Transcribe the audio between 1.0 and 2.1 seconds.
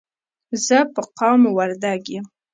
قوم وردګ